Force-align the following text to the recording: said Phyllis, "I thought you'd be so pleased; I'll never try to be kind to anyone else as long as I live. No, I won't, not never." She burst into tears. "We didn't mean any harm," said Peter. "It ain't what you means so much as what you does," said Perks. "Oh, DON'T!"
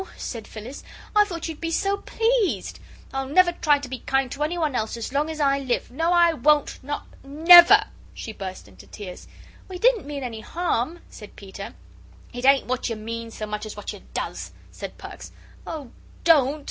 said 0.17 0.47
Phyllis, 0.47 0.83
"I 1.15 1.25
thought 1.25 1.47
you'd 1.47 1.61
be 1.61 1.69
so 1.69 1.97
pleased; 1.97 2.79
I'll 3.13 3.27
never 3.27 3.51
try 3.51 3.77
to 3.77 3.87
be 3.87 3.99
kind 3.99 4.31
to 4.31 4.41
anyone 4.41 4.73
else 4.73 4.97
as 4.97 5.13
long 5.13 5.29
as 5.29 5.39
I 5.39 5.59
live. 5.59 5.91
No, 5.91 6.11
I 6.11 6.33
won't, 6.33 6.83
not 6.83 7.05
never." 7.23 7.83
She 8.15 8.33
burst 8.33 8.67
into 8.67 8.87
tears. 8.87 9.27
"We 9.67 9.77
didn't 9.77 10.07
mean 10.07 10.23
any 10.23 10.39
harm," 10.39 11.01
said 11.11 11.35
Peter. 11.35 11.75
"It 12.33 12.45
ain't 12.47 12.65
what 12.65 12.89
you 12.89 12.95
means 12.95 13.35
so 13.37 13.45
much 13.45 13.63
as 13.63 13.77
what 13.77 13.93
you 13.93 14.01
does," 14.15 14.53
said 14.71 14.97
Perks. 14.97 15.31
"Oh, 15.67 15.91
DON'T!" 16.23 16.59